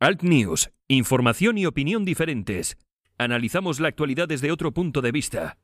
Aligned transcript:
Alt 0.00 0.22
News, 0.22 0.70
información 0.86 1.58
y 1.58 1.66
opinión 1.66 2.04
diferentes. 2.04 2.78
Analizamos 3.18 3.80
la 3.80 3.88
actualidad 3.88 4.28
desde 4.28 4.52
otro 4.52 4.70
punto 4.72 5.00
de 5.02 5.10
vista. 5.10 5.58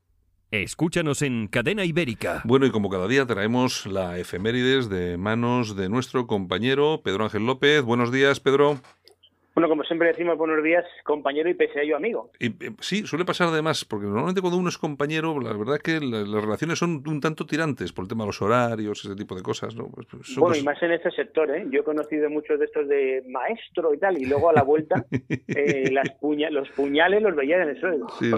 Escúchanos 0.50 1.22
en 1.22 1.46
Cadena 1.46 1.84
Ibérica. 1.84 2.42
Bueno, 2.44 2.66
y 2.66 2.72
como 2.72 2.90
cada 2.90 3.06
día 3.06 3.26
traemos 3.26 3.86
la 3.86 4.18
efemérides 4.18 4.88
de 4.88 5.16
manos 5.18 5.76
de 5.76 5.88
nuestro 5.88 6.26
compañero 6.26 7.00
Pedro 7.04 7.22
Ángel 7.22 7.46
López. 7.46 7.82
Buenos 7.82 8.10
días, 8.10 8.40
Pedro. 8.40 8.80
Bueno, 9.54 9.68
como 9.68 9.84
siempre 9.84 10.08
decimos, 10.08 10.36
buenos 10.36 10.64
días, 10.64 10.84
compañero 11.04 11.48
y 11.48 11.54
pese 11.54 11.78
a 11.78 11.82
ello 11.82 11.96
amigo. 11.96 12.28
Y, 12.40 12.46
eh, 12.48 12.72
sí, 12.80 13.06
suele 13.06 13.24
pasar 13.24 13.46
además, 13.48 13.84
porque 13.84 14.06
normalmente 14.06 14.40
cuando 14.40 14.58
uno 14.58 14.68
es 14.68 14.76
compañero, 14.78 15.38
la 15.40 15.52
verdad 15.52 15.76
es 15.76 15.82
que 15.82 16.00
la- 16.04 16.22
las 16.22 16.42
relaciones 16.42 16.76
son 16.80 17.04
un 17.06 17.20
tanto 17.20 17.46
tirantes 17.46 17.92
por 17.92 18.04
el 18.04 18.08
tema 18.08 18.24
de 18.24 18.28
los 18.30 18.42
horarios, 18.42 19.04
ese 19.04 19.14
tipo 19.14 19.36
de 19.36 19.42
cosas, 19.42 19.76
¿no? 19.76 19.86
Pues, 19.92 20.08
pues, 20.10 20.34
Bueno, 20.36 20.56
y 20.56 20.62
más 20.64 20.82
en 20.82 20.90
este 20.90 21.08
sector, 21.12 21.48
¿eh? 21.52 21.66
Yo 21.70 21.82
he 21.82 21.84
conocido 21.84 22.28
muchos 22.30 22.58
de 22.58 22.64
estos 22.64 22.88
de 22.88 23.22
maestro 23.28 23.94
y 23.94 23.98
tal, 23.98 24.20
y 24.20 24.24
luego 24.24 24.50
a 24.50 24.54
la 24.54 24.64
vuelta 24.64 25.04
eh, 25.48 25.88
las 25.92 26.10
puña- 26.20 26.50
los 26.50 26.68
puñales 26.70 27.22
los 27.22 27.36
veía 27.36 27.62
en 27.62 27.68
el 27.68 27.80
suelo. 27.80 28.06
Sí, 28.18 28.32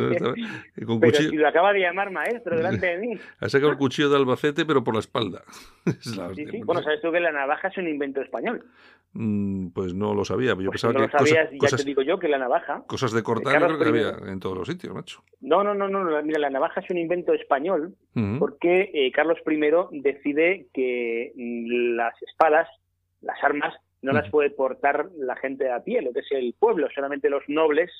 Pero 1.00 1.14
si 1.16 1.34
lo 1.34 1.48
acaba 1.48 1.72
de 1.72 1.80
llamar 1.80 2.10
maestro 2.10 2.56
delante 2.58 2.86
de 2.88 2.98
mí. 2.98 3.18
Ha 3.40 3.48
sacado 3.48 3.70
el 3.72 3.78
cuchillo 3.78 4.10
de 4.10 4.16
Albacete, 4.16 4.66
pero 4.66 4.84
por 4.84 4.92
la 4.92 5.00
espalda. 5.00 5.42
La 5.86 5.92
Sí, 6.02 6.04
sí. 6.12 6.44
porque- 6.44 6.60
Bueno, 6.64 6.82
sabes 6.82 7.00
tú 7.00 7.10
que 7.10 7.20
la 7.20 7.32
navaja 7.32 7.68
es 7.68 7.78
un 7.78 7.88
invento 7.88 8.20
español. 8.20 8.64
Mm, 9.14 9.68
Pues 9.68 9.94
no 9.94 10.12
lo 10.14 10.24
sabía. 10.26 10.50
Yo 10.50 10.56
Pues 10.56 10.68
pensaba 10.72 10.92
no 10.92 10.98
que 11.00 11.05
sabías, 11.10 11.48
cosas, 11.58 11.70
ya 11.70 11.76
te 11.76 11.84
digo 11.84 12.02
yo 12.02 12.18
que 12.18 12.28
la 12.28 12.38
navaja. 12.38 12.82
cosas 12.86 13.12
de 13.12 13.22
cortar 13.22 13.54
yo 13.54 13.60
Carlos 13.60 13.78
creo 13.78 13.92
que 13.92 13.98
I. 13.98 14.04
había 14.04 14.32
en 14.32 14.40
todos 14.40 14.56
los 14.56 14.68
sitios, 14.68 14.94
macho. 14.94 15.22
No, 15.40 15.62
no, 15.62 15.74
no, 15.74 15.88
no. 15.88 16.22
Mira, 16.22 16.38
la 16.38 16.50
navaja 16.50 16.80
es 16.80 16.90
un 16.90 16.98
invento 16.98 17.32
español 17.32 17.94
porque 18.38 18.90
eh, 18.94 19.12
Carlos 19.12 19.38
I 19.46 20.00
decide 20.00 20.66
que 20.72 21.32
mm, 21.36 21.96
las 21.96 22.14
espadas, 22.22 22.68
las 23.20 23.42
armas, 23.42 23.74
no 24.02 24.12
las 24.12 24.30
puede 24.30 24.50
portar 24.50 25.08
la 25.16 25.36
gente 25.36 25.70
a 25.70 25.82
pie, 25.82 26.00
lo 26.02 26.12
que 26.12 26.20
es 26.20 26.30
el 26.30 26.54
pueblo, 26.58 26.88
solamente 26.94 27.28
los 27.28 27.42
nobles 27.48 27.90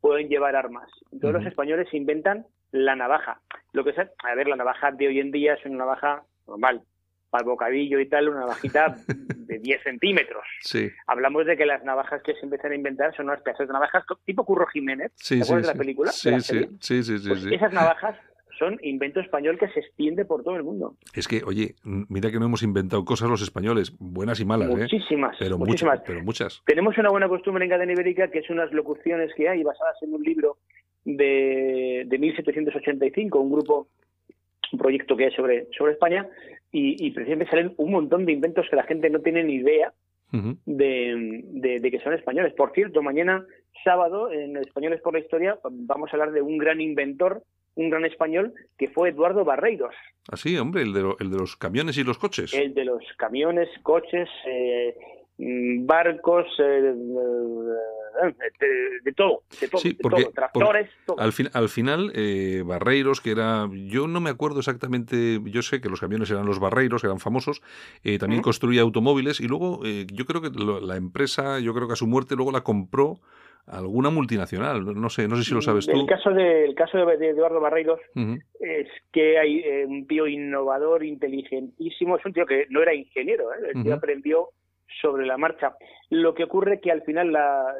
pueden 0.00 0.28
llevar 0.28 0.56
armas. 0.56 0.90
Entonces 1.12 1.40
los 1.40 1.46
españoles 1.50 1.92
inventan 1.92 2.46
la 2.72 2.96
navaja. 2.96 3.40
Lo 3.72 3.84
que 3.84 3.90
es, 3.90 3.98
a 3.98 4.34
ver, 4.34 4.48
la 4.48 4.56
navaja 4.56 4.90
de 4.90 5.06
hoy 5.06 5.20
en 5.20 5.30
día 5.30 5.54
es 5.54 5.64
una 5.64 5.78
navaja 5.78 6.24
normal, 6.46 6.82
para 7.30 7.42
el 7.42 7.48
bocadillo 7.48 8.00
y 8.00 8.08
tal, 8.08 8.28
una 8.28 8.40
navajita 8.40 8.96
de 9.52 9.58
10 9.60 9.82
centímetros. 9.82 10.44
Sí, 10.60 10.90
Hablamos 11.06 11.46
de 11.46 11.56
que 11.56 11.66
las 11.66 11.82
navajas 11.84 12.22
que 12.22 12.34
se 12.34 12.40
empiezan 12.44 12.72
a 12.72 12.76
inventar 12.76 13.14
son 13.16 13.26
unas 13.26 13.42
pedazos 13.42 13.66
de 13.68 13.72
navajas 13.72 14.04
tipo 14.24 14.44
Curro 14.44 14.66
Jiménez. 14.66 15.12
sí, 15.16 15.38
¿Te 15.38 15.44
sí. 15.44 15.54
de 15.54 15.62
la 15.62 15.74
película? 15.74 16.10
Sí, 16.12 16.30
la 16.30 16.40
sí, 16.40 17.02
sí, 17.02 17.14
Pues 17.28 17.42
sí. 17.42 17.54
esas 17.54 17.72
navajas 17.72 18.16
son 18.58 18.78
invento 18.82 19.18
español 19.18 19.58
que 19.58 19.66
se 19.68 19.80
extiende 19.80 20.24
por 20.24 20.44
todo 20.44 20.56
el 20.56 20.62
mundo. 20.62 20.96
Es 21.14 21.26
que, 21.26 21.42
oye, 21.44 21.74
mira 21.84 22.30
que 22.30 22.38
no 22.38 22.44
hemos 22.46 22.62
inventado 22.62 23.04
cosas 23.04 23.28
los 23.28 23.42
españoles, 23.42 23.92
buenas 23.98 24.38
y 24.40 24.44
malas, 24.44 24.68
¿eh? 24.70 24.76
muchísimas, 24.76 25.36
Pero 25.38 25.58
muchísimas. 25.58 25.94
muchas, 25.98 26.06
pero 26.06 26.22
muchas. 26.22 26.62
Tenemos 26.66 26.96
una 26.98 27.10
buena 27.10 27.28
costumbre 27.28 27.64
en 27.64 27.70
Cadena 27.70 27.92
Ibérica 27.92 28.28
que 28.28 28.38
es 28.40 28.50
unas 28.50 28.70
locuciones 28.72 29.32
que 29.34 29.48
hay 29.48 29.62
basadas 29.64 29.96
en 30.02 30.14
un 30.14 30.22
libro 30.22 30.58
de, 31.04 32.04
de 32.06 32.18
1785, 32.18 33.40
un 33.40 33.52
grupo, 33.52 33.88
un 34.72 34.78
proyecto 34.78 35.16
que 35.16 35.24
hay 35.26 35.32
sobre, 35.32 35.66
sobre 35.76 35.92
España, 35.92 36.28
y, 36.72 37.06
y 37.06 37.10
precisamente 37.12 37.50
salen 37.50 37.74
un 37.76 37.90
montón 37.92 38.24
de 38.26 38.32
inventos 38.32 38.66
que 38.70 38.76
la 38.76 38.82
gente 38.84 39.10
no 39.10 39.20
tiene 39.20 39.44
ni 39.44 39.54
idea 39.56 39.92
de, 40.64 41.42
de- 41.44 41.78
de 41.80 41.90
que 41.90 42.00
son 42.00 42.14
españoles. 42.14 42.54
Por 42.54 42.72
cierto, 42.72 43.02
mañana 43.02 43.44
sábado 43.84 44.32
en 44.32 44.56
Españoles 44.56 45.00
por 45.02 45.12
la 45.12 45.18
Historia 45.20 45.58
vamos 45.70 46.08
a 46.10 46.12
hablar 46.16 46.32
de 46.32 46.40
un 46.40 46.56
gran 46.56 46.80
inventor, 46.80 47.42
un 47.74 47.90
gran 47.90 48.04
español, 48.06 48.54
que 48.78 48.88
fue 48.88 49.10
Eduardo 49.10 49.44
Barreiros, 49.44 49.94
Así, 50.30 50.56
hombre, 50.56 50.82
el 50.82 50.92
de, 50.92 51.02
lo- 51.02 51.16
el 51.18 51.30
de 51.30 51.36
los 51.36 51.56
camiones 51.56 51.98
y 51.98 52.04
los 52.04 52.16
coches. 52.16 52.54
el 52.54 52.72
de 52.74 52.84
los 52.84 53.02
camiones, 53.18 53.68
coches, 53.82 54.28
eh, 54.46 54.94
barcos, 55.80 56.46
eh, 56.58 56.94
de, 58.60 59.00
de 59.04 59.12
todo, 59.12 59.42
de 59.60 59.68
todo, 59.68 59.80
Sí, 59.80 59.88
de 59.90 59.96
porque- 60.02 60.22
todo, 60.24 60.32
tractores, 60.32 60.90
todo. 61.06 61.18
Al, 61.18 61.32
fin- 61.32 61.48
al 61.52 61.68
final, 61.68 62.12
eh, 62.14 62.62
Barreiros, 62.64 63.20
que 63.20 63.30
era. 63.32 63.68
Yo 63.72 64.06
no 64.06 64.20
me 64.20 64.30
acuerdo 64.30 64.58
exactamente. 64.58 65.40
Yo 65.44 65.62
sé 65.62 65.80
que 65.80 65.88
los 65.88 66.00
camiones 66.00 66.30
eran 66.30 66.46
los 66.46 66.58
Barreiros, 66.60 67.00
que 67.02 67.06
eran 67.08 67.18
famosos. 67.20 67.62
eh, 68.04 68.18
también 68.18 68.42
construía 68.42 68.82
automóviles. 68.82 69.40
Y 69.40 69.48
luego, 69.48 69.80
eh, 69.84 70.06
yo 70.12 70.24
creo 70.26 70.40
que 70.42 70.50
lo- 70.50 70.80
la 70.80 70.96
empresa, 70.96 71.58
yo 71.60 71.74
creo 71.74 71.86
que 71.86 71.94
a 71.94 71.96
su 71.96 72.06
muerte, 72.06 72.36
luego 72.36 72.52
la 72.52 72.60
compró 72.62 73.18
alguna 73.66 74.10
multinacional. 74.10 74.84
No 75.00 75.08
sé, 75.08 75.28
no 75.28 75.36
sé 75.36 75.44
si 75.44 75.54
lo 75.54 75.62
sabes 75.62 75.86
tú. 75.86 75.92
El 75.98 76.06
caso 76.06 76.30
de, 76.30 76.64
el 76.64 76.74
caso 76.74 76.98
de, 76.98 77.16
de 77.16 77.28
Eduardo 77.30 77.60
Barreiros 77.60 78.00
es 78.60 78.88
que 79.12 79.38
hay 79.38 79.62
un 79.86 80.06
tío 80.06 80.26
innovador, 80.26 81.04
inteligentísimo, 81.04 82.16
es 82.16 82.26
un 82.26 82.32
tío 82.32 82.44
que 82.46 82.66
no 82.70 82.82
era 82.82 82.92
ingeniero, 82.94 83.52
¿eh? 83.52 83.70
el 83.74 83.82
tío 83.84 83.94
aprendió 83.94 84.48
sobre 85.00 85.26
la 85.26 85.36
marcha. 85.36 85.74
Lo 86.10 86.34
que 86.34 86.44
ocurre 86.44 86.80
que 86.80 86.90
al 86.92 87.02
final 87.02 87.32
la- 87.32 87.74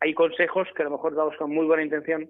hay 0.00 0.14
consejos 0.14 0.68
que 0.76 0.82
a 0.82 0.84
lo 0.86 0.92
mejor 0.92 1.14
dados 1.14 1.34
con 1.36 1.50
muy 1.52 1.66
buena 1.66 1.82
intención, 1.82 2.28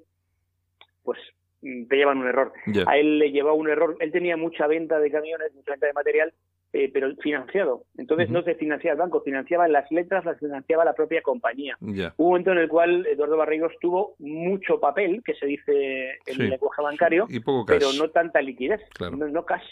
pues 1.02 1.18
mm, 1.62 1.86
te 1.88 1.96
llevan 1.96 2.18
un 2.18 2.28
error. 2.28 2.52
A 2.86 2.96
él 2.98 3.18
le 3.18 3.30
llevaba 3.32 3.54
un 3.56 3.68
error, 3.68 3.96
él 4.00 4.12
tenía 4.12 4.36
mucha 4.36 4.66
venta 4.66 4.98
de 5.00 5.10
camiones, 5.10 5.52
mucha 5.54 5.72
venta 5.72 5.86
de 5.86 5.92
material, 5.92 6.32
eh, 6.72 6.90
pero 6.92 7.14
financiado. 7.16 7.84
Entonces 7.96 8.28
no 8.30 8.42
se 8.42 8.54
financiaba 8.54 8.92
el 8.92 8.98
banco, 9.00 9.22
financiaba 9.22 9.66
las 9.68 9.90
letras, 9.90 10.24
las 10.24 10.38
financiaba 10.38 10.84
la 10.84 10.92
propia 10.92 11.22
compañía. 11.22 11.76
Ya. 11.80 12.12
Hubo 12.16 12.26
un 12.28 12.30
momento 12.32 12.52
en 12.52 12.58
el 12.58 12.68
cual 12.68 13.06
Eduardo 13.06 13.36
Barreiros 13.38 13.72
tuvo 13.80 14.14
mucho 14.18 14.78
papel, 14.78 15.22
que 15.24 15.34
se 15.34 15.46
dice 15.46 16.10
en 16.26 16.34
Sí. 16.36 16.42
el 16.42 16.50
lenguaje 16.50 16.82
bancario, 16.82 17.26
Y 17.28 17.40
poco 17.40 17.64
cash. 17.66 17.78
pero 17.78 17.92
no 17.94 18.10
tanta 18.10 18.40
liquidez, 18.42 18.80
Claro. 18.90 19.16
no, 19.16 19.26
no 19.28 19.44
cash. 19.44 19.64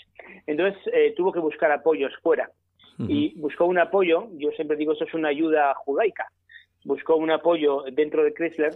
Entonces 0.46 0.80
eh, 0.92 1.12
tuvo 1.16 1.32
que 1.32 1.38
buscar 1.40 1.70
apoyos 1.70 2.12
fuera 2.22 2.50
Y 2.98 3.38
buscó 3.38 3.66
un 3.66 3.78
apoyo, 3.78 4.28
yo 4.38 4.50
siempre 4.52 4.76
digo 4.76 4.92
eso 4.92 5.04
es 5.04 5.12
una 5.14 5.28
ayuda 5.28 5.74
judaica, 5.74 6.26
buscó 6.84 7.16
un 7.16 7.30
apoyo 7.30 7.82
dentro 7.92 8.24
de 8.24 8.32
Chrysler, 8.32 8.74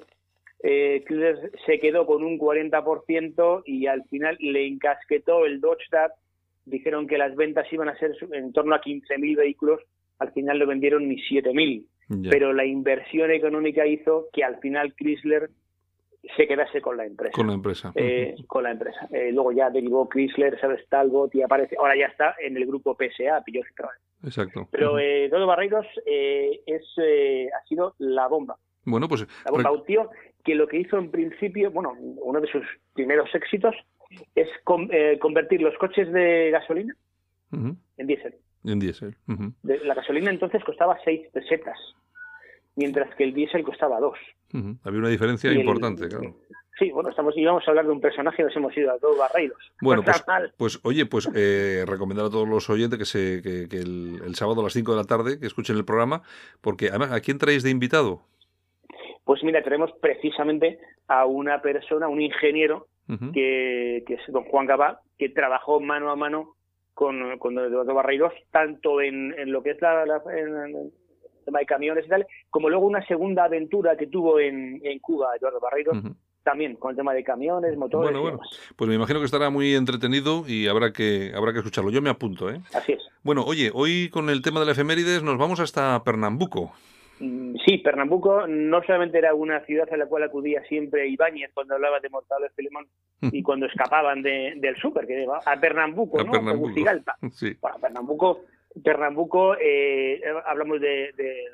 eh, 0.62 1.02
Chrysler 1.06 1.50
se 1.64 1.78
quedó 1.78 2.04
con 2.04 2.22
un 2.22 2.38
40% 2.38 3.62
y 3.64 3.86
al 3.86 4.04
final 4.04 4.36
le 4.40 4.66
encasquetó 4.66 5.46
el 5.46 5.60
Dodge 5.60 5.88
Dart, 5.90 6.12
dijeron 6.66 7.06
que 7.06 7.16
las 7.16 7.34
ventas 7.34 7.72
iban 7.72 7.88
a 7.88 7.98
ser 7.98 8.14
en 8.32 8.52
torno 8.52 8.74
a 8.74 8.82
15.000 8.82 9.36
vehículos, 9.36 9.80
al 10.18 10.32
final 10.32 10.58
lo 10.58 10.66
vendieron 10.66 11.08
ni 11.08 11.16
7.000 11.16 11.86
Ya. 12.12 12.30
pero 12.30 12.52
la 12.52 12.64
inversión 12.66 13.30
económica 13.30 13.86
hizo 13.86 14.26
que 14.32 14.42
al 14.42 14.58
final 14.58 14.94
Chrysler 14.94 15.48
se 16.36 16.46
quedase 16.46 16.80
con 16.80 16.96
la 16.96 17.04
empresa. 17.06 17.32
Con 17.34 17.46
la 17.46 17.54
empresa. 17.54 17.92
Eh, 17.94 18.34
con 18.46 18.62
la 18.62 18.70
empresa. 18.72 19.08
Eh, 19.12 19.30
luego 19.32 19.52
ya 19.52 19.70
derivó 19.70 20.08
Chrysler, 20.08 20.58
sabes, 20.60 20.86
Talbot 20.88 21.34
y 21.34 21.42
aparece, 21.42 21.76
ahora 21.78 21.96
ya 21.96 22.06
está 22.06 22.34
en 22.40 22.56
el 22.56 22.66
grupo 22.66 22.94
PSA, 22.96 23.42
pilló. 23.44 23.62
Exacto. 24.24 24.68
Pero 24.70 24.90
Ujú. 24.90 24.98
eh, 24.98 25.28
Dodo 25.30 25.46
Barreiros 25.46 25.86
eh, 26.06 26.60
es, 26.66 26.84
eh, 26.98 27.48
ha 27.58 27.66
sido 27.66 27.94
la 27.98 28.26
bomba. 28.28 28.56
bueno, 28.84 29.08
pues. 29.08 29.26
La 29.46 29.50
bomba, 29.50 29.70
re- 29.70 29.76
un 29.76 29.84
tío 29.84 30.10
que 30.44 30.54
lo 30.54 30.66
que 30.68 30.78
hizo 30.78 30.98
en 30.98 31.10
principio, 31.10 31.70
bueno, 31.70 31.94
uno 31.98 32.40
de 32.40 32.48
sus 32.48 32.64
primeros 32.94 33.34
éxitos 33.34 33.74
es 34.34 34.48
con- 34.64 34.90
convertir 35.20 35.62
los 35.62 35.76
coches 35.78 36.10
de 36.12 36.50
gasolina 36.50 36.94
en 37.52 38.06
diésel. 38.06 38.34
En 38.64 38.78
diésel. 38.78 39.16
La 39.64 39.94
gasolina 39.94 40.30
entonces 40.30 40.62
costaba 40.64 40.98
6 41.04 41.28
pesetas, 41.32 41.78
mientras 42.76 43.14
que 43.16 43.24
el 43.24 43.32
diésel 43.34 43.62
costaba 43.64 44.00
2. 44.00 44.18
Había 44.84 44.98
una 44.98 45.08
diferencia 45.08 45.50
el- 45.50 45.58
importante, 45.60 46.08
claro. 46.08 46.34
Sí, 46.78 46.90
bueno, 46.92 47.10
estamos 47.10 47.36
íbamos 47.36 47.62
a 47.66 47.70
hablar 47.72 47.84
de 47.84 47.92
un 47.92 48.00
personaje 48.00 48.40
y 48.40 48.44
nos 48.46 48.56
hemos 48.56 48.74
ido 48.74 48.90
a 48.90 48.96
dos 48.96 49.18
barreiros. 49.18 49.58
Bueno, 49.82 50.02
pues, 50.02 50.24
pues 50.56 50.80
oye, 50.82 51.04
pues 51.04 51.28
eh, 51.34 51.84
recomendar 51.86 52.24
a 52.24 52.30
todos 52.30 52.48
los 52.48 52.70
oyentes 52.70 52.98
que, 52.98 53.04
se, 53.04 53.42
que, 53.42 53.68
que 53.68 53.76
el, 53.76 54.18
el 54.24 54.34
sábado 54.34 54.62
a 54.62 54.64
las 54.64 54.72
5 54.72 54.92
de 54.92 54.96
la 54.96 55.04
tarde 55.04 55.38
que 55.38 55.46
escuchen 55.46 55.76
el 55.76 55.84
programa, 55.84 56.22
porque 56.62 56.88
además, 56.88 57.12
¿a 57.12 57.20
quién 57.20 57.36
traéis 57.36 57.62
de 57.64 57.70
invitado? 57.70 58.22
Pues 59.24 59.44
mira, 59.44 59.62
tenemos 59.62 59.90
precisamente 60.00 60.78
a 61.06 61.26
una 61.26 61.60
persona, 61.60 62.08
un 62.08 62.22
ingeniero, 62.22 62.86
que, 63.34 64.04
que 64.06 64.14
es 64.14 64.20
don 64.28 64.44
Juan 64.44 64.66
Gabá, 64.66 65.00
que 65.18 65.28
trabajó 65.28 65.80
mano 65.80 66.10
a 66.10 66.16
mano 66.16 66.54
con, 66.94 67.38
con 67.38 67.58
Eduardo 67.58 67.92
Barreiros, 67.92 68.32
tanto 68.52 69.00
en, 69.00 69.34
en 69.38 69.50
lo 69.52 69.62
que 69.62 69.70
es 69.72 69.82
la, 69.82 70.06
la- 70.06 70.22
en- 70.34 70.92
tema 71.50 71.58
de 71.60 71.66
camiones 71.66 72.06
y 72.06 72.08
tal, 72.08 72.26
como 72.48 72.68
luego 72.70 72.86
una 72.86 73.04
segunda 73.06 73.44
aventura 73.44 73.96
que 73.96 74.06
tuvo 74.06 74.38
en, 74.40 74.80
en 74.84 74.98
Cuba 75.00 75.28
Eduardo 75.36 75.60
Barreiros, 75.60 75.98
Ujú. 75.98 76.14
también 76.42 76.76
con 76.76 76.90
el 76.92 76.96
tema 76.96 77.12
de 77.12 77.22
camiones, 77.24 77.76
motores 77.76 78.10
Bueno, 78.12 78.22
bueno. 78.22 78.40
Pues 78.76 78.88
me 78.88 78.94
imagino 78.94 79.18
que 79.18 79.26
estará 79.26 79.50
muy 79.50 79.74
entretenido 79.74 80.44
y 80.46 80.68
habrá 80.68 80.92
que, 80.92 81.32
habrá 81.34 81.52
que 81.52 81.58
escucharlo. 81.58 81.90
Yo 81.90 82.00
me 82.00 82.10
apunto, 82.10 82.48
¿eh? 82.50 82.60
Así 82.74 82.92
es. 82.92 83.02
Bueno, 83.22 83.44
oye, 83.44 83.70
hoy 83.74 84.08
con 84.10 84.30
el 84.30 84.40
tema 84.42 84.60
de 84.60 84.66
la 84.66 84.72
efemérides 84.72 85.22
nos 85.22 85.36
vamos 85.36 85.60
hasta 85.60 86.02
Pernambuco. 86.04 86.72
Mm, 87.18 87.50
Sí, 87.66 87.76
Pernambuco 87.78 88.46
no 88.46 88.82
solamente 88.84 89.18
era 89.18 89.34
una 89.34 89.60
ciudad 89.66 89.86
a 89.92 89.96
la 89.98 90.06
cual 90.06 90.22
acudía 90.22 90.62
siempre 90.68 91.06
Ibáñez 91.08 91.50
cuando 91.52 91.74
hablaba 91.74 92.00
de 92.00 92.08
Mortales 92.08 92.50
Filemón 92.56 92.86
y 93.20 93.42
cuando 93.42 93.66
escapaban 93.66 94.22
de- 94.22 94.54
del 94.56 94.74
súper, 94.76 95.06
que 95.06 95.22
iba 95.22 95.38
a 95.44 95.60
Pernambuco, 95.60 96.18
A 96.20 96.24
¿no? 96.24 96.32
Pernambuco. 96.32 96.68
Tegucigalpa. 96.68 97.16
Sí. 97.32 97.54
Bueno, 97.60 97.76
Pernambuco, 97.78 98.40
Pernambuco 98.84 99.56
eh, 99.60 100.20
hablamos 100.46 100.80
de, 100.80 101.12
de- 101.16 101.44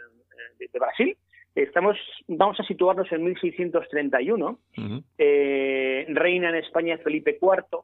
de- 0.58 0.68
de 0.72 0.78
Brasil. 0.78 1.16
Estamos, 1.54 1.96
vamos 2.28 2.60
a 2.60 2.64
situarnos 2.64 3.10
en 3.12 3.24
1631. 3.24 4.58
Ujú. 4.76 5.02
Eh, 5.18 6.04
reina 6.10 6.50
en 6.50 6.56
España 6.56 6.98
Felipe 6.98 7.38
IV. 7.40 7.80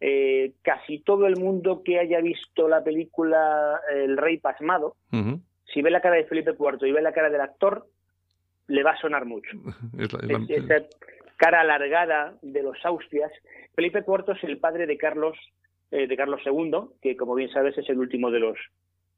Eh, 0.00 0.54
casi 0.62 0.98
todo 0.98 1.28
el 1.28 1.36
mundo 1.36 1.82
que 1.84 2.00
haya 2.00 2.20
visto 2.20 2.66
la 2.66 2.82
película 2.82 3.80
El 3.94 4.16
Rey 4.16 4.38
Pasmado, 4.38 4.96
si 5.64 5.80
ve 5.80 5.90
la 5.92 6.00
cara 6.00 6.16
de 6.16 6.24
Felipe 6.24 6.50
IV 6.58 6.84
y 6.88 6.90
ve 6.92 7.00
la 7.00 7.12
cara 7.12 7.30
del 7.30 7.40
actor, 7.40 7.86
le 8.66 8.82
va 8.82 8.90
a 8.92 9.00
sonar 9.00 9.24
mucho. 9.26 9.50
Esa 10.48 10.82
cara 11.36 11.60
alargada 11.60 12.34
de 12.42 12.62
los 12.64 12.76
Austrias. 12.84 13.30
Felipe 13.76 14.00
IV 14.04 14.32
es 14.36 14.42
el 14.44 14.58
padre 14.58 14.86
de 14.86 14.96
Carlos, 14.98 15.38
eh, 15.92 16.06
de 16.06 16.16
Carlos 16.16 16.40
II, 16.44 16.96
que 17.00 17.16
como 17.16 17.34
bien 17.34 17.50
sabes 17.50 17.76
es 17.78 17.88
el 17.88 17.98
último 17.98 18.30
de 18.30 18.40
los 18.40 18.58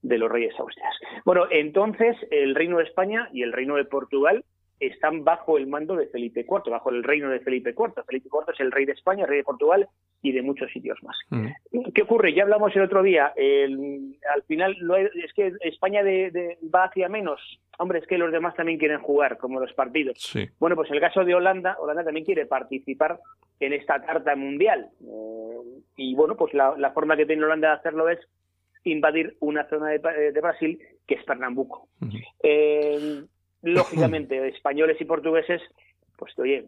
de 0.02 0.18
los 0.18 0.30
reyes 0.30 0.52
austrias. 0.58 0.94
Bueno, 1.24 1.46
entonces 1.50 2.14
el 2.30 2.54
reino 2.54 2.76
de 2.76 2.84
España 2.84 3.30
y 3.32 3.42
el 3.42 3.54
reino 3.54 3.76
de 3.76 3.86
Portugal 3.86 4.44
están 4.86 5.24
bajo 5.24 5.58
el 5.58 5.66
mando 5.66 5.96
de 5.96 6.06
Felipe 6.06 6.46
IV, 6.48 6.70
bajo 6.70 6.90
el 6.90 7.02
reino 7.02 7.28
de 7.30 7.40
Felipe 7.40 7.70
IV. 7.70 8.04
Felipe 8.06 8.28
IV 8.32 8.52
es 8.52 8.60
el 8.60 8.72
rey 8.72 8.84
de 8.84 8.92
España, 8.92 9.22
el 9.22 9.28
rey 9.28 9.38
de 9.38 9.44
Portugal 9.44 9.88
y 10.22 10.32
de 10.32 10.42
muchos 10.42 10.70
sitios 10.72 11.02
más. 11.02 11.16
Mm. 11.30 11.90
¿Qué 11.94 12.02
ocurre? 12.02 12.34
Ya 12.34 12.44
hablamos 12.44 12.74
el 12.74 12.82
otro 12.82 13.02
día. 13.02 13.26
al 13.36 14.42
final 14.46 14.76
es 15.14 15.32
que 15.34 15.52
España 15.60 16.02
de, 16.02 16.58
va 16.74 16.84
hacia 16.84 17.08
menos. 17.08 17.40
Hombre, 17.78 17.98
es 17.98 18.06
que 18.06 18.18
los 18.18 18.32
demás 18.32 18.54
también 18.54 18.78
quieren 18.78 19.00
jugar, 19.00 19.36
como 19.38 19.60
los 19.60 19.72
partidos. 19.72 20.32
Bueno, 20.58 20.76
pues 20.76 20.88
en 20.90 20.96
el 20.96 21.00
caso 21.00 21.24
de 21.24 21.34
Holanda, 21.34 21.76
Holanda 21.80 22.04
también 22.04 22.24
quiere 22.24 22.46
participar 22.46 23.18
en 23.60 23.72
esta 23.72 24.00
carta 24.04 24.34
mundial. 24.36 24.88
Eh, 25.02 25.82
y 25.96 26.14
bueno, 26.14 26.36
pues 26.36 26.54
la, 26.54 26.90
forma 26.92 27.16
que 27.16 27.26
tiene 27.26 27.44
Holanda 27.44 27.68
de 27.68 27.74
hacerlo 27.74 28.08
es 28.08 28.18
invadir 28.84 29.36
una 29.40 29.68
zona 29.68 29.88
de, 29.88 30.40
Brasil 30.40 30.78
que 31.06 31.14
es 31.14 31.24
Pernambuco. 31.24 31.88
eh, 32.42 33.24
lógicamente, 33.64 34.48
españoles 34.48 34.96
y 35.00 35.04
portugueses, 35.04 35.62
pues 36.16 36.38
oye, 36.38 36.64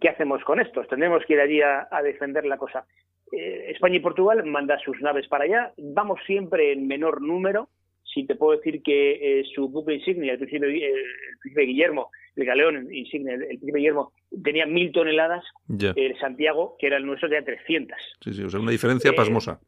¿qué 0.00 0.08
hacemos 0.08 0.42
con 0.44 0.60
estos? 0.60 0.88
Tendremos 0.88 1.24
que 1.26 1.34
ir 1.34 1.40
allí 1.40 1.60
a, 1.60 1.88
defender 2.02 2.44
la 2.44 2.56
cosa. 2.56 2.84
Eh, 3.32 3.70
España 3.70 3.96
y 3.96 4.00
Portugal 4.00 4.44
mandan 4.44 4.78
sus 4.80 5.00
naves 5.00 5.26
para 5.28 5.44
allá, 5.44 5.72
vamos 5.76 6.20
siempre 6.26 6.72
en 6.72 6.86
menor 6.86 7.20
número. 7.20 7.68
Si 8.02 8.24
te 8.24 8.36
puedo 8.36 8.56
decir 8.56 8.82
que 8.82 9.40
eh, 9.40 9.44
su 9.54 9.68
buque 9.68 9.94
insignia, 9.94 10.32
el 10.32 10.38
príncipe, 10.38 10.66
el 10.66 11.66
Guillermo, 11.66 12.10
el 12.34 12.46
galeón 12.46 12.94
insignia, 12.94 13.34
el, 13.34 13.46
príncipe 13.46 13.78
Guillermo, 13.78 14.12
tenía 14.42 14.64
mil 14.64 14.90
toneladas, 14.92 15.44
el 15.68 16.18
Santiago, 16.18 16.76
que 16.78 16.86
era 16.86 16.96
el 16.96 17.04
nuestro, 17.04 17.28
tenía 17.28 17.44
300. 17.44 17.98
Sí, 18.22 18.32
sí, 18.32 18.42
o 18.42 18.48
sea, 18.48 18.60
una 18.60 18.70
diferencia 18.70 19.10
eh, 19.10 19.14
pasmosa 19.14 19.60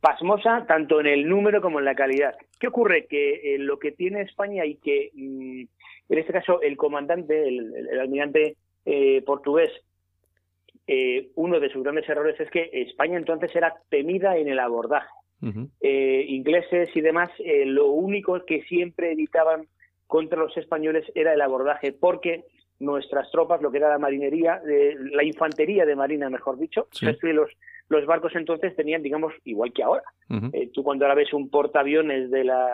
pasmosa 0.00 0.64
tanto 0.66 1.00
en 1.00 1.06
el 1.06 1.28
número 1.28 1.60
como 1.60 1.78
en 1.78 1.84
la 1.84 1.94
calidad. 1.94 2.34
¿Qué 2.58 2.66
ocurre? 2.68 3.06
Que 3.06 3.56
lo 3.60 3.78
que 3.78 3.92
tiene 3.92 4.22
España 4.22 4.64
y 4.64 4.76
que 4.76 5.10
mm, 5.14 5.62
en 6.08 6.18
este 6.18 6.32
caso, 6.32 6.60
el 6.60 6.76
comandante, 6.76 7.48
el, 7.48 7.98
almirante 8.00 8.56
eh, 8.84 9.22
portugués, 9.22 9.70
eh, 10.86 11.30
uno 11.34 11.58
de 11.58 11.68
sus 11.70 11.82
grandes 11.82 12.08
errores 12.08 12.38
es 12.38 12.48
que 12.50 12.70
España 12.72 13.16
entonces 13.16 13.54
era 13.56 13.74
temida 13.88 14.36
en 14.36 14.48
el 14.48 14.58
abordaje. 14.58 15.08
Eh, 15.80 16.24
ingleses 16.28 16.88
y 16.96 17.00
demás, 17.00 17.30
lo 17.66 17.88
único 17.88 18.44
que 18.44 18.62
siempre 18.62 19.12
evitaban 19.12 19.66
contra 20.06 20.38
los 20.38 20.56
españoles 20.56 21.04
era 21.14 21.34
el 21.34 21.40
abordaje, 21.40 21.92
porque 21.92 22.44
nuestras 22.80 23.30
tropas, 23.30 23.60
lo 23.62 23.70
que 23.70 23.78
era 23.78 23.90
la 23.90 23.98
marinería, 23.98 24.60
la 24.64 25.22
infantería 25.22 25.84
de 25.84 25.94
marina, 25.94 26.30
mejor 26.30 26.58
dicho, 26.58 26.88
los, 27.22 27.50
los 27.88 28.06
barcos 28.06 28.34
entonces 28.34 28.74
tenían, 28.74 29.02
digamos, 29.02 29.34
igual 29.44 29.72
que 29.72 29.82
ahora. 29.82 30.04
tú 30.72 30.82
cuando 30.82 31.04
ahora 31.04 31.16
ves 31.16 31.32
un 31.32 31.48
portaaviones 31.48 32.30
de 32.30 32.44
la 32.44 32.68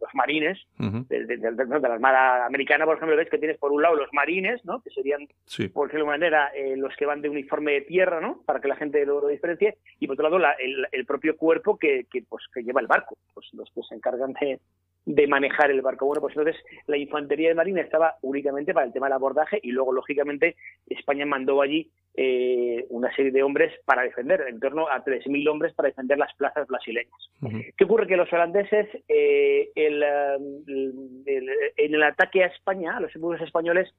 los 0.00 0.14
marines, 0.14 0.58
de, 0.78 1.38
la 1.80 1.94
Armada 1.94 2.46
Americana, 2.46 2.84
por 2.84 2.96
ejemplo, 2.96 3.16
ves 3.16 3.30
que 3.30 3.38
tienes 3.38 3.58
por 3.58 3.72
un 3.72 3.82
lado 3.82 3.96
los 3.96 4.12
marines, 4.12 4.64
¿no? 4.64 4.80
que 4.82 4.90
serían, 4.90 5.26
por 5.72 5.88
decirlo 5.88 6.06
de 6.06 6.10
manera, 6.10 6.48
eh, 6.54 6.76
los 6.76 6.94
que 6.96 7.06
van 7.06 7.22
de 7.22 7.28
uniforme 7.28 7.72
de 7.72 7.80
tierra, 7.82 8.20
¿no? 8.20 8.42
para 8.44 8.60
que 8.60 8.68
la 8.68 8.76
gente 8.76 9.04
lo, 9.04 9.26
diferencie, 9.26 9.78
y 9.98 10.06
por 10.06 10.14
otro 10.14 10.38
lado 10.38 10.54
el, 10.58 11.06
propio 11.06 11.36
cuerpo 11.36 11.78
que, 11.78 12.06
que, 12.10 12.22
pues, 12.28 12.44
que 12.52 12.62
lleva 12.62 12.80
el 12.80 12.86
barco, 12.86 13.16
pues 13.34 13.48
los 13.54 13.70
que 13.70 13.82
se 13.82 13.94
encargan 13.94 14.34
de, 14.34 14.60
de 15.08 15.26
manejar 15.26 15.70
el 15.70 15.80
barco. 15.80 16.06
Bueno, 16.06 16.20
pues 16.20 16.36
entonces 16.36 16.62
la 16.86 16.98
infantería 16.98 17.48
de 17.48 17.54
marina 17.54 17.80
estaba 17.80 18.16
únicamente 18.20 18.74
para 18.74 18.86
el 18.86 18.92
tema 18.92 19.06
del 19.06 19.14
abordaje 19.14 19.58
y 19.62 19.70
luego, 19.72 19.92
lógicamente, 19.92 20.56
España 20.86 21.24
mandó 21.24 21.62
allí 21.62 21.90
eh, 22.14 22.84
una 22.90 23.14
serie 23.16 23.32
de 23.32 23.42
hombres 23.42 23.72
para 23.86 24.02
defender, 24.02 24.44
en 24.48 24.60
torno 24.60 24.86
a 24.88 25.02
3.000 25.02 25.48
hombres 25.48 25.72
para 25.72 25.88
defender 25.88 26.18
las 26.18 26.34
plazas 26.34 26.66
brasileñas. 26.66 27.30
¿Qué 27.76 27.84
ocurre? 27.84 28.06
Que 28.06 28.16
los 28.16 28.30
holandeses, 28.30 28.86
eh, 29.08 29.70
um, 29.86 31.22
en 31.26 31.94
el 31.94 32.02
ataque 32.02 32.44
a 32.44 32.48
España, 32.48 32.96
a 32.96 33.00
los 33.00 33.14
enemigos 33.14 33.40
españoles, 33.40 33.92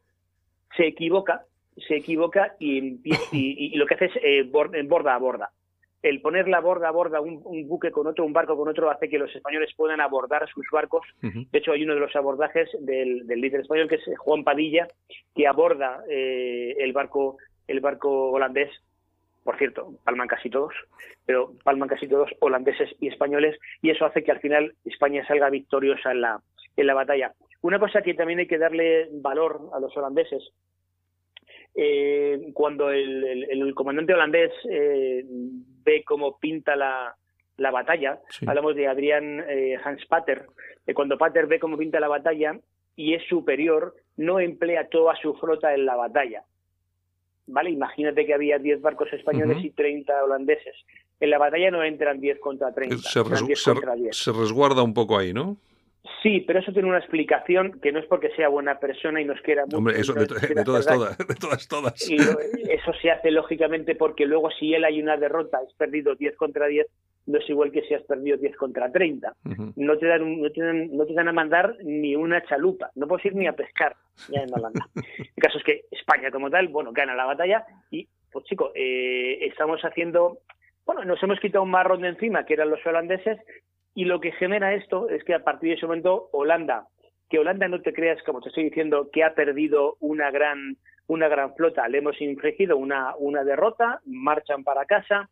se 0.75 0.87
equivoca, 0.87 1.45
se 1.87 1.95
equivoca 1.95 2.55
y, 2.59 2.99
y, 3.31 3.75
lo 3.77 3.85
que 3.85 3.95
hace 3.95 4.05
es 4.05 4.15
eh, 4.21 4.43
borda 4.43 5.15
a 5.15 5.17
borda 5.17 5.51
el 6.01 6.21
poner 6.21 6.47
la 6.47 6.61
borda 6.61 6.87
a 6.87 6.91
borda 6.91 7.19
un, 7.19 7.67
buque 7.67 7.91
con 7.91 8.07
otro, 8.07 8.25
un 8.25 8.33
barco 8.33 8.55
con 8.55 8.69
otro, 8.69 8.89
hace 8.89 9.09
que 9.09 9.19
los 9.19 9.33
españoles 9.35 9.71
puedan 9.75 9.99
abordar 9.99 10.47
sus 10.49 10.65
barcos. 10.71 11.05
De 11.21 11.57
hecho, 11.57 11.73
hay 11.73 11.83
uno 11.83 11.93
de 11.93 11.99
los 11.99 12.15
abordajes 12.15 12.69
del, 12.79 13.27
líder 13.27 13.61
español, 13.61 13.89
que 13.89 13.95
es 13.95 14.03
Juan 14.17 14.43
Padilla, 14.43 14.87
que 15.35 15.47
aborda 15.47 16.03
eh, 16.09 16.75
el 16.79 16.93
barco 16.93 17.37
el 17.67 17.81
barco 17.81 18.31
holandés. 18.31 18.71
Por 19.43 19.57
cierto, 19.57 19.93
palman 20.03 20.27
casi 20.27 20.49
todos, 20.49 20.73
pero 21.25 21.53
palman 21.63 21.89
casi 21.89 22.07
todos 22.07 22.29
holandeses 22.39 22.89
y 22.99 23.07
españoles, 23.07 23.57
y 23.81 23.89
eso 23.89 24.05
hace 24.05 24.23
que 24.23 24.31
al 24.31 24.39
final 24.39 24.75
España 24.85 25.25
salga 25.27 25.49
victoriosa 25.49 26.11
en 26.11 26.21
la, 26.21 26.41
en 26.75 26.87
la 26.87 26.93
batalla. 26.93 27.33
Una 27.61 27.79
cosa 27.79 28.01
que 28.01 28.13
también 28.13 28.39
hay 28.39 28.47
que 28.47 28.57
darle 28.57 29.09
valor 29.11 29.69
a 29.73 29.79
los 29.79 29.95
holandeses 29.97 30.51
eh, 31.75 32.51
cuando 32.53 32.89
el, 32.89 33.73
comandante 33.75 34.13
holandés 34.13 34.51
eh, 34.69 35.23
ve 35.25 36.03
cómo 36.05 36.37
pinta 36.37 36.75
la, 36.75 37.15
la 37.57 37.71
batalla, 37.71 38.19
hablamos 38.45 38.75
de 38.75 38.87
Adrián 38.87 39.43
eh, 39.47 39.77
Hans 39.83 40.05
Pater, 40.07 40.45
cuando 40.93 41.17
Pater 41.17 41.47
ve 41.47 41.59
cómo 41.59 41.77
pinta 41.77 41.99
la 41.99 42.07
batalla 42.07 42.59
y 42.95 43.13
es 43.13 43.23
superior, 43.27 43.95
no 44.17 44.39
emplea 44.39 44.89
toda 44.89 45.15
su 45.15 45.35
flota 45.35 45.73
en 45.73 45.85
la 45.85 45.95
batalla. 45.95 46.43
¿Vale? 47.51 47.71
Imagínate 47.71 48.25
que 48.25 48.33
había 48.33 48.59
10 48.59 48.81
barcos 48.81 49.11
españoles 49.11 49.63
y 49.63 49.71
30 49.71 50.23
holandeses. 50.23 50.75
En 51.19 51.31
la 51.31 51.39
batalla 51.39 51.71
no 51.71 51.83
entran 51.83 52.19
10 52.19 52.39
contra 52.39 52.71
30. 52.71 52.97
Se, 52.97 53.23
se 54.11 54.31
resguarda 54.31 54.83
un 54.83 54.93
poco 54.93 55.17
ahí, 55.17 55.33
¿no? 55.33 55.57
Sí, 56.23 56.41
pero 56.45 56.59
eso 56.59 56.71
tiene 56.71 56.87
una 56.87 56.99
explicación 56.99 57.79
que 57.81 57.91
no 57.91 57.99
es 57.99 58.05
porque 58.05 58.29
sea 58.35 58.49
buena 58.49 58.79
persona 58.79 59.21
y 59.21 59.25
nos 59.25 59.39
quiera 59.41 59.65
mucho. 59.65 59.77
Hombre, 59.77 59.99
eso 59.99 60.13
de, 60.13 60.25
todas, 60.27 60.85
todas, 60.85 61.17
de 61.17 61.35
todas, 61.35 61.67
todas. 61.67 62.09
Y 62.09 62.15
eso 62.15 62.91
se 63.01 63.09
hace 63.11 63.31
lógicamente 63.31 63.95
porque 63.95 64.25
luego 64.25 64.49
si 64.51 64.73
él 64.73 64.83
hay 64.83 65.01
una 65.01 65.17
derrota, 65.17 65.59
has 65.65 65.73
perdido 65.73 66.15
10 66.15 66.35
contra 66.35 66.67
10, 66.67 66.87
no 67.29 67.39
es 67.39 67.49
igual 67.49 67.71
que 67.71 67.81
si 67.83 67.93
has 67.93 68.03
perdido 68.03 68.37
10 68.37 68.55
contra 68.57 68.91
30. 68.91 69.33
no, 69.75 69.97
te 69.97 70.07
dan, 70.07 70.41
no, 70.41 70.51
te 70.51 70.61
dan, 70.61 70.95
no 70.95 71.05
te 71.05 71.13
dan 71.13 71.27
a 71.27 71.33
mandar 71.33 71.77
ni 71.83 72.15
una 72.15 72.43
chalupa, 72.45 72.91
no 72.95 73.07
puedes 73.07 73.25
ir 73.25 73.35
ni 73.35 73.47
a 73.47 73.53
pescar 73.53 73.95
ya 74.29 74.41
en 74.41 74.53
Holanda. 74.53 74.87
El 75.17 75.41
caso 75.41 75.57
es 75.57 75.63
que 75.63 75.81
España 75.91 76.31
como 76.31 76.49
tal, 76.49 76.67
bueno, 76.67 76.91
gana 76.91 77.15
la 77.15 77.25
batalla 77.25 77.65
y, 77.91 78.07
pues 78.31 78.45
chico, 78.45 78.71
eh, 78.75 79.45
estamos 79.45 79.81
haciendo 79.81 80.39
bueno, 80.89 81.05
nos 81.05 81.21
hemos 81.21 81.39
quitado 81.39 81.63
un 81.63 81.69
marrón 81.69 82.01
de 82.01 82.07
encima, 82.07 82.47
que 82.47 82.55
eran 82.55 82.71
los 82.71 82.83
holandeses, 82.83 83.37
y 83.93 84.05
lo 84.05 84.19
que 84.19 84.31
genera 84.31 84.73
esto 84.73 85.07
es 85.07 85.23
que 85.23 85.35
a 85.35 85.43
partir 85.43 85.69
de 85.69 85.75
ese 85.75 85.85
momento 85.85 86.29
Holanda, 86.31 86.87
que 87.29 87.37
Holanda 87.37 87.67
no 87.67 87.79
te 87.81 87.93
creas, 87.93 88.17
como 88.23 88.41
te 88.41 88.49
estoy 88.49 88.63
diciendo, 88.63 89.07
que 89.13 89.23
ha 89.23 89.35
perdido 89.35 89.97
una 89.99 90.31
gran, 90.31 90.77
una 91.05 91.27
gran 91.27 91.53
flota, 91.53 91.87
le 91.87 91.99
hemos 91.99 92.19
infligido 92.19 92.75
una, 92.75 93.15
una 93.17 93.43
derrota, 93.43 94.01
marchan 94.03 94.63
para 94.63 94.85
casa, 94.85 95.29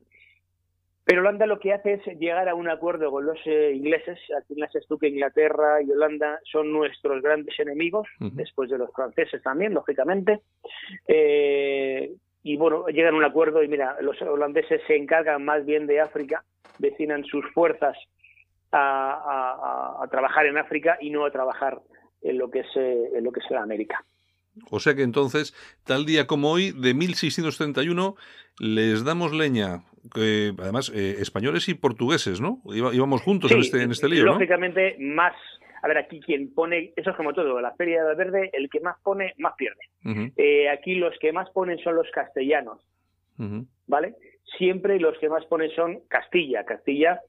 pero 1.08 1.22
Holanda 1.22 1.46
lo 1.46 1.58
que 1.58 1.72
hace 1.72 1.94
es 1.94 2.20
llegar 2.20 2.50
a 2.50 2.54
un 2.54 2.70
acuerdo 2.70 3.10
con 3.10 3.26
los 3.26 3.38
eh, 3.46 3.72
ingleses. 3.74 4.20
Al 4.36 4.44
final 4.44 4.70
es 4.74 4.86
tú 4.88 4.98
que 4.98 5.08
Inglaterra 5.08 5.82
y 5.82 5.90
Holanda 5.90 6.42
son 6.52 6.74
nuestros 6.74 7.24
grandes 7.24 7.58
enemigos, 7.62 8.10
después 8.20 8.70
de 8.70 8.78
los 8.78 8.92
franceses 8.94 9.42
también, 9.42 9.74
lógicamente. 9.74 10.42
Eh, 11.08 12.12
y 12.44 12.58
bueno, 12.58 12.88
llegan 12.88 13.14
a 13.14 13.18
un 13.20 13.24
acuerdo 13.24 13.64
y 13.64 13.70
mira, 13.70 13.96
los 14.02 14.22
holandeses 14.22 14.82
se 14.86 14.98
encargan 14.98 15.46
más 15.46 15.66
bien 15.66 15.88
de 15.88 16.02
África, 16.02 16.44
destinan 16.78 17.24
sus 17.24 17.46
fuerzas 17.54 17.98
a, 18.74 20.06
trabajar 20.12 20.46
en 20.46 20.58
África 20.58 20.98
y 21.00 21.10
no 21.10 21.24
a 21.24 21.32
trabajar 21.32 21.80
en 22.22 22.38
lo 22.38 22.52
que 22.52 22.60
es 22.60 22.76
eh, 22.76 23.12
en 23.16 23.24
lo 23.24 23.32
que 23.32 23.40
es 23.40 23.50
la 23.50 23.64
América. 23.64 24.04
O 24.72 24.82
sea 24.82 24.94
que 24.94 25.04
entonces, 25.04 25.54
tal 25.86 26.06
día 26.06 26.28
como 26.28 26.52
hoy, 26.52 26.74
de 26.74 26.94
1631, 26.94 28.18
les 28.60 29.06
damos 29.06 29.32
leña, 29.32 29.84
además 30.16 30.92
eh, 30.94 31.18
españoles 31.20 31.68
y 31.70 31.74
portugueses, 31.74 32.42
¿no? 32.42 32.62
íbamos 32.66 33.22
juntos 33.22 33.52
en 33.52 33.60
este, 33.60 33.84
en 33.84 33.92
este 33.92 34.10
lío, 34.10 34.26
Lógicamente, 34.26 34.96
más. 35.00 35.34
A 35.84 35.88
ver, 35.88 36.00
aquí 36.00 36.20
quien 36.20 36.54
pone, 36.54 36.92
eso 36.96 37.12
es 37.12 37.16
como 37.16 37.34
todo, 37.34 37.62
la 37.62 37.72
Feria 37.74 38.04
de 38.04 38.16
Verde, 38.16 38.50
el 38.54 38.70
que 38.70 38.80
más 38.80 38.98
pone, 39.04 39.34
más 39.38 39.54
pierde. 39.58 39.80
Eh, 40.36 40.70
aquí 40.70 40.96
los 40.96 41.18
que 41.20 41.32
más 41.32 41.50
ponen 41.52 41.78
son 41.80 41.96
los 41.96 42.10
castellanos, 42.12 42.82
¿vale? 43.86 44.16
Siempre 44.58 45.00
los 45.00 45.18
que 45.20 45.30
más 45.30 45.46
ponen 45.46 45.70
son 45.76 46.00
Castilla. 46.08 46.64
Castilla 46.64 47.22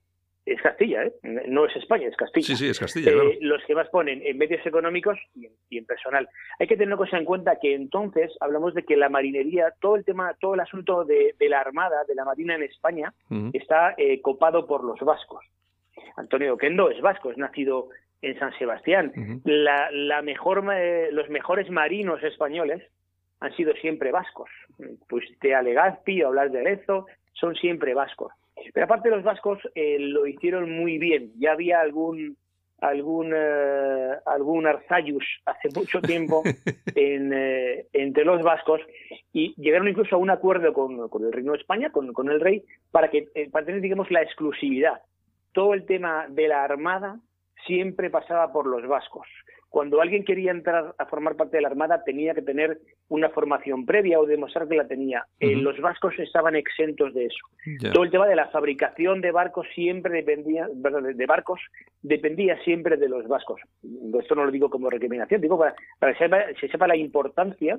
es 0.52 0.62
Castilla, 0.62 1.05
¿eh? 1.05 1.12
no 1.49 1.67
es 1.67 1.76
España, 1.76 2.09
es 2.09 2.17
Castilla. 2.17 2.47
Sí, 2.47 2.57
sí, 2.57 2.69
es 2.69 2.78
Castilla. 2.78 3.11
Eh, 3.11 3.38
los 3.40 3.62
que 3.64 3.75
más 3.75 3.88
ponen 3.88 4.23
en 4.25 4.38
medios 4.38 4.64
económicos 4.67 5.19
y 5.35 5.76
en, 5.76 5.87
personal. 5.87 6.28
Hay 6.59 6.67
que 6.67 6.76
tener 6.76 6.88
una 6.88 6.97
cosa 6.97 7.19
en 7.19 7.25
cuenta 7.25 7.59
que 7.61 7.75
entonces 7.75 8.33
hablamos 8.40 8.75
de 8.75 8.85
que 8.85 8.97
la 8.97 9.09
marinería, 9.09 9.73
todo 9.81 9.97
el 9.97 10.05
tema, 10.05 10.35
todo 10.40 10.55
el 10.55 10.61
asunto 10.61 11.05
de, 11.05 11.35
la 11.40 11.61
armada, 11.61 12.05
de 12.07 12.14
la 12.14 12.25
marina 12.25 12.55
en 12.55 12.62
España, 12.62 13.12
está 13.52 13.95
eh, 13.97 14.21
copado 14.21 14.67
por 14.67 14.85
los 14.85 14.99
vascos. 15.00 15.45
Antonio 16.17 16.55
Oquendo 16.55 16.90
es 16.90 17.00
vasco, 17.00 17.31
es 17.31 17.38
nacido 17.38 17.88
en 18.23 18.38
San 18.38 18.57
Sebastián. 18.59 19.12
la, 19.45 19.90
la, 19.93 20.23
mejor, 20.23 20.64
eh, 20.75 21.09
los 21.12 21.28
mejores 21.28 21.71
marinos 21.71 22.23
españoles 22.23 22.83
han 23.40 23.55
sido 23.55 23.73
siempre 23.75 24.11
vascos. 24.11 24.50
Pues 25.09 25.25
de 25.40 25.55
Alegazpi 25.55 26.23
o 26.23 26.28
hablar 26.28 26.50
de 26.50 26.61
Arezo 26.61 27.07
son 27.33 27.55
siempre 27.55 27.95
vascos. 27.95 28.33
Pero 28.73 28.85
aparte 28.85 29.11
los 29.11 29.23
vascos 29.23 29.59
eh, 29.75 29.99
lo 29.99 30.27
hicieron 30.27 30.71
muy 30.71 30.99
bien. 30.99 31.33
Ya 31.38 31.53
había 31.53 31.81
algún 31.81 32.37
algún 32.81 33.33
eh, 33.35 34.12
algún 34.25 34.67
Arzayus 34.67 35.25
hace 35.47 35.69
mucho 35.75 36.00
tiempo 36.00 36.43
en, 36.95 37.33
eh, 37.35 37.87
entre 37.93 38.25
los 38.25 38.41
vascos 38.43 38.81
y 39.33 39.53
llegaron 39.61 39.88
incluso 39.88 40.15
a 40.15 40.19
un 40.19 40.31
acuerdo 40.31 40.73
con, 40.73 41.09
con 41.09 41.25
el 41.25 41.33
Reino 41.33 41.53
de 41.53 41.59
España, 41.59 41.91
con, 41.91 42.12
con 42.12 42.31
el 42.31 42.41
rey, 42.41 42.65
para 42.93 43.11
que 43.11 43.29
para 43.50 43.67
tener 43.67 43.81
digamos 43.81 44.11
la 44.11 44.23
exclusividad. 44.23 45.00
Todo 45.53 45.75
el 45.75 45.87
tema 45.87 46.27
de 46.29 46.47
la 46.47 46.62
armada 46.62 47.19
siempre 47.67 48.11
pasaba 48.11 48.53
por 48.53 48.67
los 48.67 48.87
vascos 48.87 49.27
cuando 49.68 50.00
alguien 50.00 50.25
quería 50.25 50.50
entrar 50.50 50.94
a 50.96 51.06
formar 51.06 51.37
parte 51.37 51.56
de 51.56 51.62
la 51.62 51.68
Armada 51.68 52.02
tenía 52.04 52.34
que 52.34 52.42
tener 52.42 52.78
una 53.08 53.28
formación 53.30 53.84
previa 53.84 54.18
o 54.18 54.26
demostrar 54.26 54.66
que 54.66 54.76
la 54.76 54.87
tenía. 54.87 55.26
Eh, 55.40 55.56
los 55.56 55.78
vascos 55.80 56.18
estaban 56.18 56.56
exentos 56.56 57.12
de 57.14 57.26
eso. 57.26 57.90
Todo 57.92 58.04
el 58.04 58.10
tema 58.10 58.26
de 58.26 58.37
la 58.37 58.48
fabricación 58.48 59.20
de 59.20 59.30
barcos 59.30 59.66
siempre 59.75 60.12
dependía, 60.14 60.68
de 60.72 61.26
barcos 61.26 61.60
dependía 62.02 62.58
siempre 62.64 62.96
de 62.96 63.08
los 63.08 63.28
vascos. 63.28 63.60
Esto 64.18 64.34
no 64.34 64.44
lo 64.44 64.50
digo 64.50 64.70
como 64.70 64.88
recriminación, 64.88 65.40
digo 65.40 65.58
para, 65.58 65.75
que 66.00 66.56
se 66.60 66.68
sepa, 66.68 66.87
la 66.87 66.96
importancia 66.96 67.78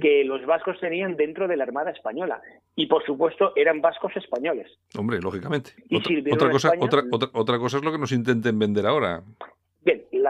que 0.00 0.24
los 0.24 0.44
vascos 0.44 0.80
tenían 0.80 1.16
dentro 1.16 1.46
de 1.46 1.56
la 1.56 1.64
Armada 1.64 1.92
española. 1.92 2.40
Y 2.74 2.86
por 2.86 3.04
supuesto 3.04 3.52
eran 3.54 3.80
vascos 3.80 4.16
españoles. 4.16 4.66
Hombre, 4.96 5.20
lógicamente. 5.20 5.72
otra, 6.32 6.50
cosa, 6.50 6.72
otra, 6.80 7.02
otra, 7.10 7.28
otra 7.32 7.58
cosa 7.58 7.78
es 7.78 7.84
lo 7.84 7.92
que 7.92 7.98
nos 7.98 8.12
intenten 8.12 8.58
vender 8.58 8.86
ahora. 8.86 9.22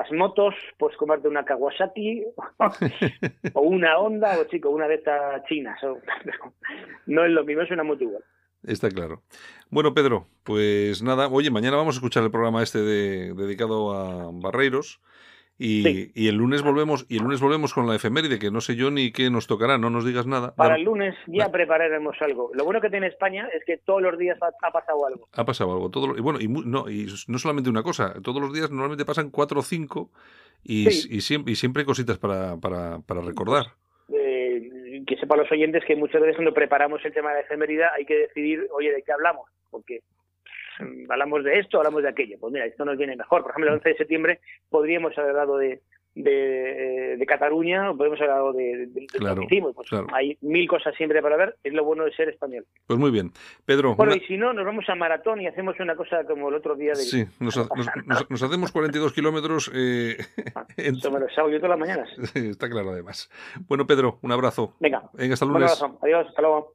Las 0.08 0.18
motos, 0.18 0.54
pues 0.78 0.96
comerte 0.96 1.28
una 1.28 1.44
Kawasaki 1.44 2.24
o 3.52 3.60
una 3.60 3.98
Honda 3.98 4.38
o 4.38 4.44
chico, 4.44 4.70
una 4.70 4.88
de 4.88 4.94
estas 4.94 5.44
chinas. 5.44 5.78
no 7.06 7.24
es 7.24 7.30
lo 7.30 7.44
mismo, 7.44 7.62
es 7.62 7.70
una 7.70 7.84
moto 7.84 8.04
igual. 8.04 8.24
Está 8.64 8.88
claro. 8.90 9.22
Bueno, 9.70 9.94
Pedro, 9.94 10.26
pues 10.44 11.02
nada, 11.02 11.28
oye, 11.28 11.50
mañana 11.50 11.76
vamos 11.76 11.96
a 11.96 11.98
escuchar 11.98 12.24
el 12.24 12.30
programa 12.30 12.62
este 12.62 12.80
de, 12.80 13.34
dedicado 13.34 13.92
a 13.92 14.30
Barreiros. 14.32 15.00
Y, 15.60 16.28
el 16.28 16.36
lunes 16.36 16.62
volvemos 16.62 17.04
y 17.08 17.16
el 17.16 17.24
lunes 17.24 17.40
volvemos 17.40 17.74
con 17.74 17.88
la 17.88 17.96
efeméride 17.96 18.38
que 18.38 18.52
no 18.52 18.60
sé 18.60 18.76
yo 18.76 18.92
ni 18.92 19.10
qué 19.10 19.28
nos 19.28 19.48
tocará 19.48 19.76
no 19.76 19.90
nos 19.90 20.04
digas 20.04 20.24
nada. 20.24 20.54
Para 20.54 20.76
el 20.76 20.84
lunes 20.84 21.16
ya 21.26 21.50
prepararemos 21.50 22.16
algo. 22.20 22.52
Lo 22.54 22.64
bueno 22.64 22.80
que 22.80 22.90
tiene 22.90 23.08
España 23.08 23.48
es 23.52 23.64
que 23.64 23.76
todos 23.78 24.00
los 24.00 24.16
días 24.16 24.38
ha, 24.40 24.70
pasado 24.70 25.04
algo. 25.04 25.28
Ha 25.32 25.44
pasado 25.44 25.72
algo. 25.72 25.90
Todo 25.90 26.16
y 26.16 26.20
bueno 26.20 26.40
y 26.40 26.46
no 26.46 26.88
y 26.88 27.08
no 27.26 27.38
solamente 27.38 27.68
una 27.68 27.82
cosa 27.82 28.14
todos 28.22 28.40
los 28.40 28.52
días 28.52 28.70
normalmente 28.70 29.04
pasan 29.04 29.30
cuatro 29.30 29.58
o 29.58 29.62
cinco 29.62 30.10
y, 30.62 30.86
y, 30.86 31.20
siempre 31.20 31.52
y 31.52 31.56
siempre 31.56 31.80
hay 31.80 31.86
cositas 31.86 32.18
para, 32.18 32.56
para, 32.58 33.00
para 33.00 33.20
recordar. 33.20 33.66
Eh, 34.12 35.02
que 35.08 35.16
sepan 35.16 35.38
los 35.38 35.50
oyentes 35.50 35.84
que 35.84 35.96
muchas 35.96 36.20
veces 36.20 36.36
cuando 36.36 36.54
preparamos 36.54 37.04
el 37.04 37.12
tema 37.12 37.30
de 37.30 37.36
la 37.36 37.40
efeméride 37.40 37.84
hay 37.96 38.04
que 38.04 38.16
decidir 38.16 38.68
oye 38.72 38.92
de 38.92 39.02
qué 39.02 39.12
hablamos 39.12 39.50
porque 39.70 40.02
hablamos 41.08 41.44
de 41.44 41.58
esto, 41.58 41.78
hablamos 41.78 42.02
de 42.02 42.08
aquello. 42.08 42.37
Pues 42.40 42.52
mira, 42.52 42.66
esto 42.66 42.85
nos 42.85 42.97
viene 42.97 43.16
mejor. 43.16 43.42
Por 43.42 43.50
ejemplo, 43.50 43.70
el 43.70 43.76
11 43.78 43.88
de 43.88 43.97
septiembre 43.97 44.40
podríamos 44.68 45.16
haber 45.16 45.30
hablado 45.30 45.58
de, 45.58 45.80
de, 46.14 47.16
de 47.16 47.26
Cataluña, 47.26 47.92
podemos 47.94 48.18
haber 48.20 48.30
hablado 48.30 48.52
de, 48.52 48.87
de, 48.87 49.06
claro, 49.06 49.42
pues 49.75 49.88
Hay 50.12 50.37
mil 50.40 50.68
cosas 50.68 50.94
siempre 50.97 51.23
para 51.23 51.37
ver, 51.37 51.56
es 51.62 51.73
lo 51.73 51.85
bueno 51.85 52.04
de 52.04 52.12
ser 52.12 52.28
español. 52.28 52.66
Pues 52.87 52.99
muy 52.99 53.11
bien. 53.11 53.30
Pedro. 53.64 53.94
Bueno, 53.94 54.14
y 54.14 54.20
si 54.20 54.37
no, 54.37 54.52
nos 54.52 54.64
vamos 54.64 54.88
a 54.88 54.94
maratón 54.94 55.40
y 55.40 55.47
hacemos 55.47 55.78
una 55.78 55.94
cosa 55.94 56.25
como 56.25 56.49
el 56.49 56.56
otro 56.56 56.75
día. 56.75 56.90
De... 56.90 56.97
Sí, 56.97 57.25
nos, 57.40 57.56
nos, 58.28 58.42
hacemos 58.42 58.73
42 58.73 59.12
kilómetros. 59.12 59.70
Eh, 59.75 60.16
ah, 60.54 60.66
Eso 60.76 61.11
me 61.11 61.20
lo 61.20 61.26
hago 61.26 61.50
yo 61.50 61.61
todas 61.61 61.78
las 61.78 61.78
mañanas. 61.78 62.11
Está 62.35 62.68
claro, 62.68 62.90
además. 62.90 63.30
Bueno, 63.68 63.87
Pedro, 63.87 64.18
un 64.23 64.32
abrazo. 64.32 64.75
Venga. 64.80 65.08
Venga, 65.12 65.35
hasta 65.35 65.47
lunes. 65.47 65.61
Un 65.61 65.87
abrazo. 65.87 65.99
Adiós, 66.02 66.26
hasta 66.28 66.42
luego. 66.42 66.75